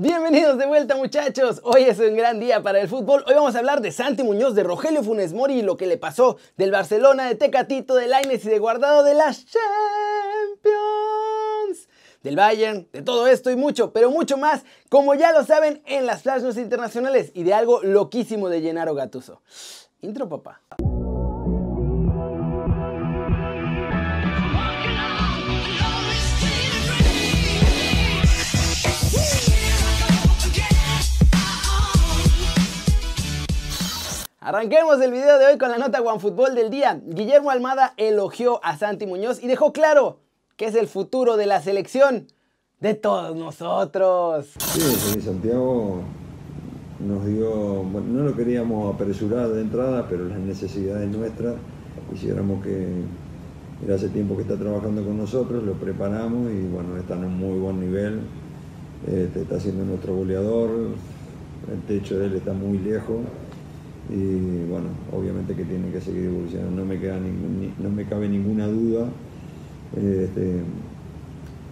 [0.00, 3.58] Bienvenidos de vuelta muchachos, hoy es un gran día para el fútbol, hoy vamos a
[3.58, 7.26] hablar de Santi Muñoz, de Rogelio Funes Mori y lo que le pasó, del Barcelona,
[7.26, 9.58] de Tecatito, de Laines y de Guardado de las Champions,
[12.22, 16.06] del Bayern, de todo esto y mucho, pero mucho más, como ya lo saben, en
[16.06, 19.42] las flash internacionales y de algo loquísimo de Gennaro Gattuso.
[20.00, 20.62] Intro papá.
[34.48, 37.02] Arranquemos el video de hoy con la nota OneFootball del día.
[37.04, 40.20] Guillermo Almada elogió a Santi Muñoz y dejó claro
[40.56, 42.28] que es el futuro de la selección
[42.80, 44.54] de todos nosotros.
[44.58, 46.00] Sí, Santiago
[46.98, 47.50] nos dio,
[47.82, 51.56] bueno, no lo queríamos apresurar de entrada, pero las necesidades nuestras
[52.10, 53.02] quisiéramos que
[53.84, 57.36] era hace tiempo que está trabajando con nosotros, lo preparamos y bueno, está en un
[57.36, 58.20] muy buen nivel,
[59.06, 60.70] este, está siendo nuestro goleador,
[61.70, 63.18] el techo de él está muy lejos
[64.08, 67.18] y bueno, obviamente que tiene que seguir evolucionando, no me, queda
[67.78, 69.08] no me cabe ninguna duda
[69.96, 70.62] este,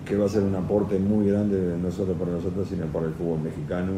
[0.04, 3.14] que va a ser un aporte muy grande no solo para nosotros, sino para el
[3.14, 3.92] fútbol mexicano.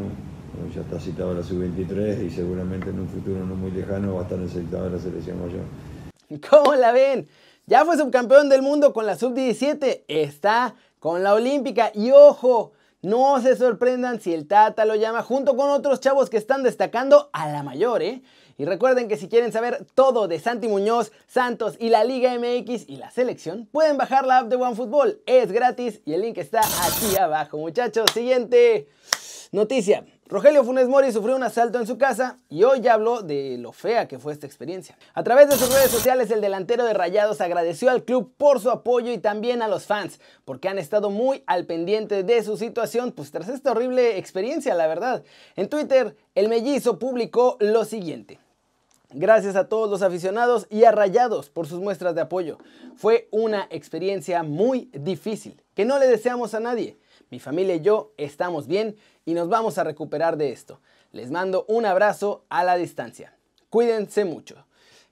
[0.75, 4.23] Ya está citado la sub-23 y seguramente en un futuro no muy lejano va a
[4.25, 5.61] estar necesitado la selección mayor.
[6.51, 7.29] ¿Cómo la ven?
[7.67, 13.41] Ya fue subcampeón del mundo con la sub-17, está con la olímpica y ojo, no
[13.41, 17.49] se sorprendan si el Tata lo llama junto con otros chavos que están destacando a
[17.49, 18.23] la mayor, ¿eh?
[18.57, 22.89] Y recuerden que si quieren saber todo de Santi Muñoz, Santos y la Liga MX
[22.89, 25.23] y la selección, pueden bajar la app de OneFootball.
[25.27, 28.11] Es gratis y el link está aquí abajo, muchachos.
[28.13, 28.89] Siguiente
[29.53, 30.05] noticia.
[30.31, 33.73] Rogelio Funes Mori sufrió un asalto en su casa y hoy ya habló de lo
[33.73, 34.99] fea que fue esta experiencia.
[35.15, 38.71] A través de sus redes sociales, el delantero de Rayados agradeció al club por su
[38.71, 43.13] apoyo y también a los fans, porque han estado muy al pendiente de su situación,
[43.13, 45.25] pues tras esta horrible experiencia, la verdad.
[45.57, 48.39] En Twitter, el mellizo publicó lo siguiente.
[49.11, 52.59] Gracias a todos los aficionados y a Rayados por sus muestras de apoyo.
[52.97, 56.99] Fue una experiencia muy difícil, que no le deseamos a nadie.
[57.31, 60.81] Mi familia y yo estamos bien y nos vamos a recuperar de esto.
[61.13, 63.35] Les mando un abrazo a la distancia.
[63.71, 64.65] Cuídense mucho.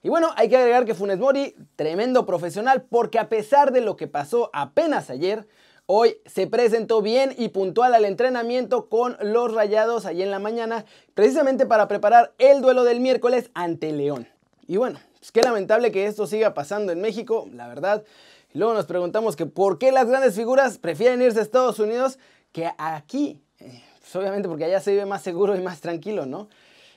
[0.03, 3.97] Y bueno, hay que agregar que Funes Mori, tremendo profesional, porque a pesar de lo
[3.97, 5.47] que pasó apenas ayer,
[5.85, 10.85] hoy se presentó bien y puntual al entrenamiento con los Rayados allí en la mañana,
[11.13, 14.27] precisamente para preparar el duelo del miércoles ante León.
[14.67, 18.03] Y bueno, es que lamentable que esto siga pasando en México, la verdad.
[18.53, 22.17] Y luego nos preguntamos que por qué las grandes figuras prefieren irse a Estados Unidos
[22.51, 23.41] que aquí.
[23.59, 26.47] Eh, pues, obviamente porque allá se vive más seguro y más tranquilo, ¿no?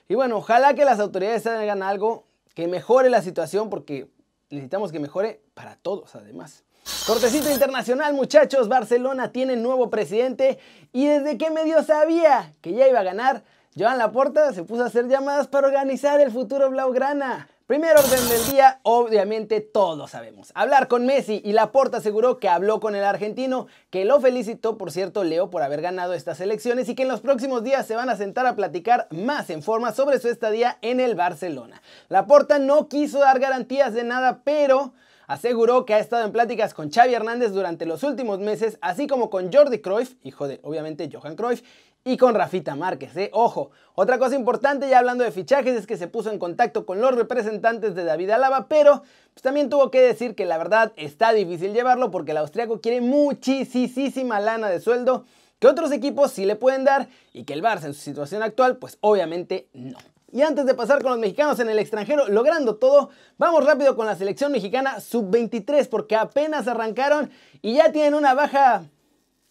[0.07, 4.07] Y bueno, ojalá que las autoridades hagan algo que mejore la situación porque
[4.49, 6.63] necesitamos que mejore para todos además.
[7.05, 10.57] Cortecito internacional muchachos, Barcelona tiene nuevo presidente
[10.91, 13.43] y desde que medio sabía que ya iba a ganar,
[13.77, 17.47] Joan Laporta se puso a hacer llamadas para organizar el futuro Blaugrana.
[17.71, 20.51] Primer orden del día, obviamente todos sabemos.
[20.55, 24.91] Hablar con Messi y Laporta aseguró que habló con el argentino, que lo felicitó, por
[24.91, 28.09] cierto, Leo, por haber ganado estas elecciones y que en los próximos días se van
[28.09, 31.81] a sentar a platicar más en forma sobre su estadía en el Barcelona.
[32.09, 34.91] Laporta no quiso dar garantías de nada, pero
[35.27, 39.29] aseguró que ha estado en pláticas con Xavi Hernández durante los últimos meses, así como
[39.29, 41.61] con Jordi Cruyff, hijo de obviamente Johan Cruyff,
[42.03, 43.15] y con Rafita Márquez.
[43.15, 43.29] ¿eh?
[43.33, 47.01] Ojo, otra cosa importante ya hablando de fichajes es que se puso en contacto con
[47.01, 49.03] los representantes de David Alaba, pero
[49.33, 53.01] pues, también tuvo que decir que la verdad está difícil llevarlo porque el austriaco quiere
[53.01, 55.25] muchísima lana de sueldo
[55.59, 58.77] que otros equipos sí le pueden dar y que el Barça en su situación actual
[58.77, 59.97] pues obviamente no.
[60.33, 64.05] Y antes de pasar con los mexicanos en el extranjero logrando todo, vamos rápido con
[64.05, 67.29] la selección mexicana sub-23 porque apenas arrancaron
[67.61, 68.85] y ya tienen una baja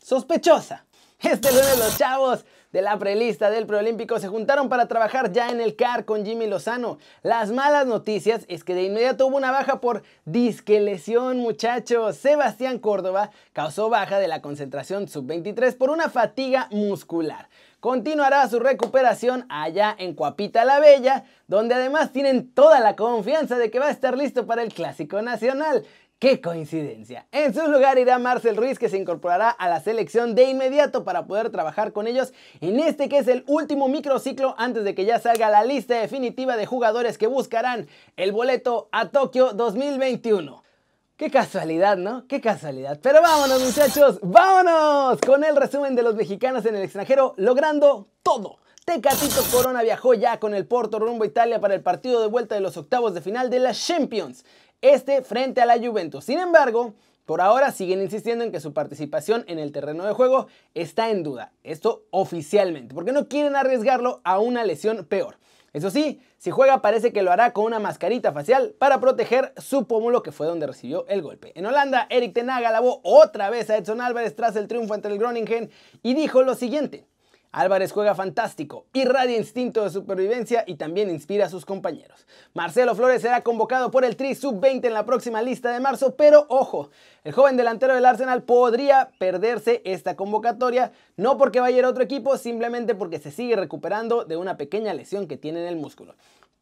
[0.03, 0.87] sospechosa.
[1.23, 5.61] Este lunes los chavos de la prelista del preolímpico se juntaron para trabajar ya en
[5.61, 6.97] el CAR con Jimmy Lozano.
[7.23, 12.17] Las malas noticias es que de inmediato hubo una baja por disque lesión, muchachos.
[12.17, 17.51] Sebastián Córdoba causó baja de la concentración sub-23 por una fatiga muscular.
[17.81, 23.71] Continuará su recuperación allá en Cuapita la Bella, donde además tienen toda la confianza de
[23.71, 25.85] que va a estar listo para el Clásico Nacional.
[26.21, 27.27] ¡Qué coincidencia!
[27.33, 31.27] En su lugar irá Marcel Ruiz que se incorporará a la selección de inmediato para
[31.27, 35.19] poder trabajar con ellos en este que es el último microciclo antes de que ya
[35.19, 37.89] salga la lista definitiva de jugadores que buscarán
[38.19, 40.63] el boleto a Tokio 2021.
[41.17, 42.27] Qué casualidad, ¿no?
[42.27, 43.01] Qué casualidad.
[43.03, 48.59] Pero vámonos muchachos, vámonos con el resumen de los mexicanos en el extranjero logrando todo.
[48.85, 52.57] Tecatito Corona viajó ya con el Porto rumbo a Italia para el partido de vuelta
[52.57, 54.45] de los octavos de final de la Champions
[54.83, 56.25] este frente a la Juventus.
[56.25, 56.95] Sin embargo,
[57.27, 61.23] por ahora siguen insistiendo en que su participación en el terreno de juego está en
[61.23, 61.53] duda.
[61.63, 65.37] Esto oficialmente, porque no quieren arriesgarlo a una lesión peor.
[65.73, 69.87] Eso sí, si juega parece que lo hará con una mascarita facial para proteger su
[69.87, 71.53] pómulo que fue donde recibió el golpe.
[71.55, 75.19] En Holanda, Eric Tenaga alabó otra vez a Edson Álvarez tras el triunfo ante el
[75.19, 75.71] Groningen
[76.03, 77.07] y dijo lo siguiente.
[77.53, 82.25] Álvarez juega fantástico, irradia instinto de supervivencia y también inspira a sus compañeros.
[82.55, 86.47] Marcelo Flores será convocado por el Tri Sub-20 en la próxima lista de marzo, pero
[86.49, 86.91] ojo,
[87.25, 92.37] el joven delantero del Arsenal podría perderse esta convocatoria, no porque vaya a otro equipo,
[92.37, 96.15] simplemente porque se sigue recuperando de una pequeña lesión que tiene en el músculo.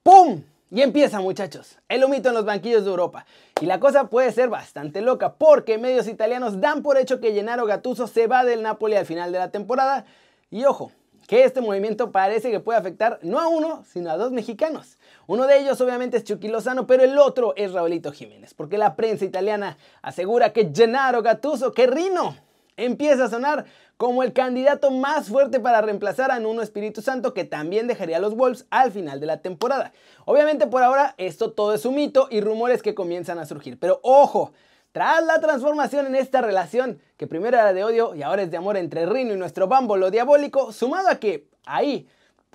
[0.03, 0.43] ¡Pum!
[0.71, 3.27] Y empieza muchachos, el humito en los banquillos de Europa.
[3.61, 7.65] Y la cosa puede ser bastante loca porque medios italianos dan por hecho que Gennaro
[7.67, 10.05] Gattuso se va del Napoli al final de la temporada
[10.51, 10.93] y ojo,
[11.27, 14.97] que este movimiento parece que puede afectar no a uno, sino a dos mexicanos.
[15.27, 18.97] Uno de ellos obviamente es Chucky Lozano, pero el otro es Raulito Jiménez, porque la
[18.97, 22.35] prensa italiana asegura que Gennaro Gattuso, que Rino,
[22.79, 23.67] empieza a sonar
[23.99, 28.21] como el candidato más fuerte para reemplazar a Nuno Espíritu Santo, que también dejaría a
[28.21, 29.93] los Wolves al final de la temporada.
[30.25, 34.01] Obviamente por ahora esto todo es un mito y rumores que comienzan a surgir, pero
[34.03, 34.53] ojo,
[34.93, 38.57] tras la transformación en esta relación, que primero era de odio y ahora es de
[38.57, 42.09] amor entre Rino y nuestro bámbolo diabólico, sumado a que ahí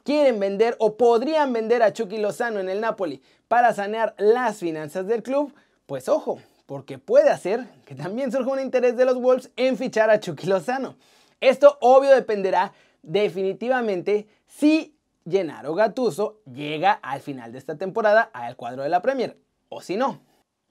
[0.03, 5.07] quieren vender o podrían vender a Chucky Lozano en el Napoli para sanear las finanzas
[5.07, 5.53] del club,
[5.85, 10.09] pues ojo, porque puede hacer que también surja un interés de los Wolves en fichar
[10.09, 10.95] a Chucky Lozano.
[11.39, 14.95] Esto obvio dependerá definitivamente si
[15.29, 19.37] Gennaro Gattuso llega al final de esta temporada al cuadro de la Premier
[19.69, 20.21] o si no.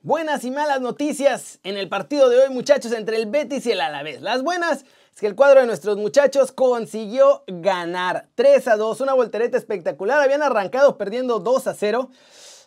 [0.05, 3.81] Buenas y malas noticias en el partido de hoy, muchachos, entre el Betis y el
[3.81, 4.21] Alavés.
[4.21, 4.85] Las buenas
[5.15, 10.21] es que el cuadro de nuestros muchachos consiguió ganar 3 a 2, una voltereta espectacular.
[10.21, 12.11] Habían arrancado perdiendo 2 a 0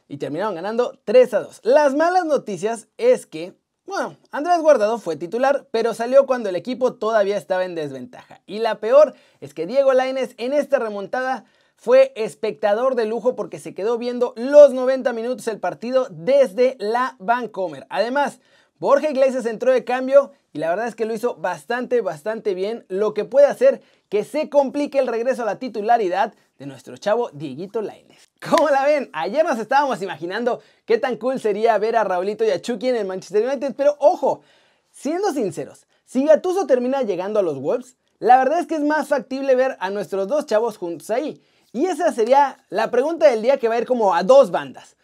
[0.08, 1.60] y terminaron ganando 3 a 2.
[1.64, 3.54] Las malas noticias es que,
[3.86, 8.44] bueno, Andrés Guardado fue titular, pero salió cuando el equipo todavía estaba en desventaja.
[8.46, 11.44] Y la peor es que Diego Lainez en esta remontada
[11.86, 17.16] fue espectador de lujo porque se quedó viendo los 90 minutos del partido desde la
[17.20, 17.86] Vancomer.
[17.92, 18.40] Además,
[18.80, 22.88] Borja Iglesias entró de cambio y la verdad es que lo hizo bastante, bastante bien,
[22.88, 27.30] lo que puede hacer que se complique el regreso a la titularidad de nuestro chavo
[27.34, 28.30] Dieguito Lainez.
[28.50, 29.12] ¿Cómo la ven?
[29.14, 32.96] Ayer nos estábamos imaginando qué tan cool sería ver a Raulito y a Chucky en
[32.96, 34.42] el Manchester United, pero ojo,
[34.90, 39.08] siendo sinceros, si Gattuso termina llegando a los Wolves, la verdad es que es más
[39.08, 41.44] factible ver a nuestros dos chavos juntos ahí.
[41.76, 44.96] Y esa sería la pregunta del día que va a ir como a dos bandas.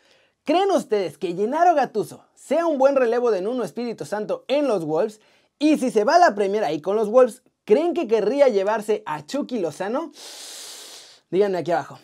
[0.45, 4.85] ¿Creen ustedes que Gennaro Gatuso sea un buen relevo de Nuno Espíritu Santo en los
[4.85, 5.19] Wolves?
[5.59, 9.03] Y si se va a la Premier ahí con los Wolves, ¿creen que querría llevarse
[9.05, 10.13] a Chucky Lozano?
[11.29, 11.99] Díganme aquí abajo.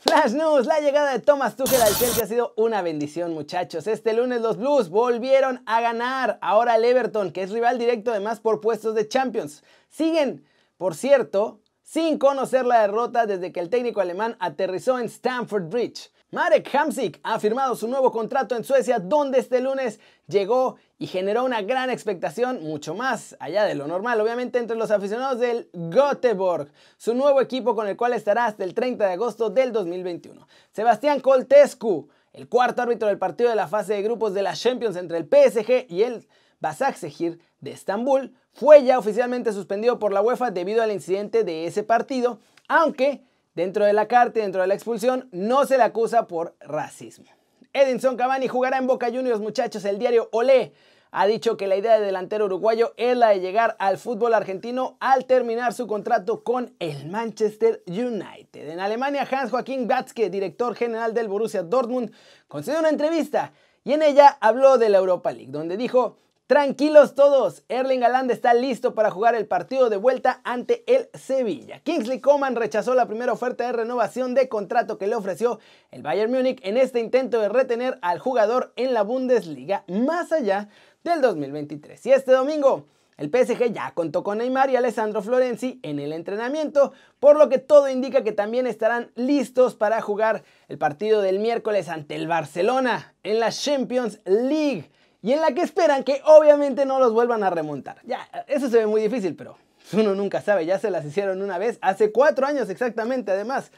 [0.00, 3.86] Flash News, la llegada de Thomas Tuchel al Chelsea ha sido una bendición muchachos.
[3.86, 6.40] Este lunes los Blues volvieron a ganar.
[6.42, 10.44] Ahora el Everton, que es rival directo además por puestos de Champions, siguen
[10.78, 16.10] por cierto, sin conocer la derrota desde que el técnico alemán aterrizó en Stamford Bridge.
[16.30, 21.44] Marek Hamsik ha firmado su nuevo contrato en Suecia, donde este lunes llegó y generó
[21.44, 26.70] una gran expectación, mucho más allá de lo normal, obviamente entre los aficionados del Göteborg,
[26.98, 30.46] su nuevo equipo con el cual estará hasta el 30 de agosto del 2021.
[30.72, 34.96] Sebastián Coltescu, el cuarto árbitro del partido de la fase de grupos de la Champions
[34.96, 36.28] entre el PSG y el
[36.60, 41.84] Basaksehir de Estambul, fue ya oficialmente suspendido por la UEFA debido al incidente de ese
[41.84, 43.22] partido, aunque
[43.54, 47.26] dentro de la carta y dentro de la expulsión no se le acusa por racismo.
[47.72, 49.84] Edinson Cavani jugará en Boca Juniors, muchachos.
[49.84, 50.72] El diario Olé
[51.12, 54.96] ha dicho que la idea del delantero uruguayo es la de llegar al fútbol argentino
[54.98, 58.70] al terminar su contrato con el Manchester United.
[58.70, 62.10] En Alemania, Hans Joachim Watzke, director general del Borussia Dortmund,
[62.48, 63.52] concedió una entrevista
[63.84, 66.16] y en ella habló de la Europa League, donde dijo
[66.48, 71.80] Tranquilos todos, Erling Haaland está listo para jugar el partido de vuelta ante el Sevilla.
[71.80, 76.32] Kingsley Coman rechazó la primera oferta de renovación de contrato que le ofreció el Bayern
[76.32, 80.70] Múnich en este intento de retener al jugador en la Bundesliga más allá
[81.04, 82.06] del 2023.
[82.06, 82.86] Y este domingo,
[83.18, 87.58] el PSG ya contó con Neymar y Alessandro Florenzi en el entrenamiento, por lo que
[87.58, 93.12] todo indica que también estarán listos para jugar el partido del miércoles ante el Barcelona
[93.22, 94.90] en la Champions League
[95.22, 98.00] y en la que esperan que obviamente no los vuelvan a remontar.
[98.04, 99.56] Ya, eso se ve muy difícil, pero
[99.92, 103.72] uno nunca sabe, ya se las hicieron una vez, hace cuatro años exactamente además.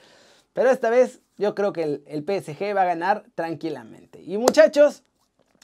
[0.53, 4.21] Pero esta vez yo creo que el, el PSG va a ganar tranquilamente.
[4.21, 5.05] Y muchachos,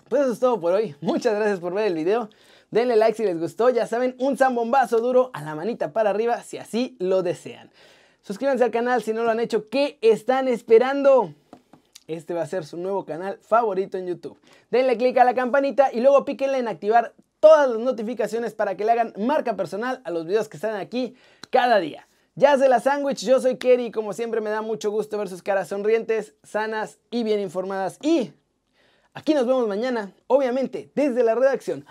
[0.08, 0.94] pues eso es todo por hoy.
[1.00, 2.30] Muchas gracias por ver el video.
[2.70, 3.70] Denle like si les gustó.
[3.70, 7.70] Ya saben, un zambombazo duro a la manita para arriba si así lo desean.
[8.22, 9.68] Suscríbanse al canal si no lo han hecho.
[9.68, 11.34] ¿Qué están esperando?
[12.06, 14.38] Este va a ser su nuevo canal favorito en YouTube.
[14.70, 18.84] Denle click a la campanita y luego píquenle en activar todas las notificaciones para que
[18.84, 21.14] le hagan marca personal a los videos que están aquí
[21.50, 22.08] cada día.
[22.34, 25.28] Ya se la sándwich, yo soy Kerry y como siempre me da mucho gusto ver
[25.28, 27.98] sus caras sonrientes, sanas y bien informadas.
[28.02, 28.32] Y
[29.14, 31.86] aquí nos vemos mañana, obviamente, desde la redacción.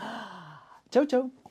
[0.91, 1.44] Chau, chau.